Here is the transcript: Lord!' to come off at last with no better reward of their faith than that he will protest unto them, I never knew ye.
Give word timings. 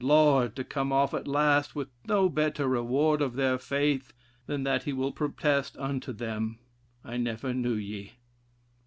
Lord!' 0.03 0.55
to 0.55 0.63
come 0.63 0.91
off 0.91 1.13
at 1.13 1.27
last 1.27 1.75
with 1.75 1.89
no 2.07 2.27
better 2.27 2.67
reward 2.67 3.21
of 3.21 3.35
their 3.35 3.59
faith 3.59 4.13
than 4.47 4.63
that 4.63 4.81
he 4.81 4.93
will 4.93 5.11
protest 5.11 5.77
unto 5.77 6.11
them, 6.11 6.57
I 7.05 7.17
never 7.17 7.53
knew 7.53 7.75
ye. 7.75 8.13